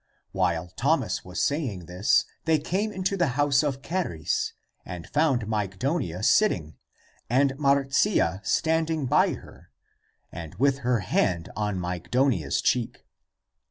[0.31, 6.23] While Thomas was saying this, they came into the house of Charis and found Mygdonia
[6.25, 6.75] sit ACTS OF THOMAS 33I ting,
[7.51, 9.69] and Marcia standing by her
[10.31, 13.05] and with her hand on Mygdonia's cheek.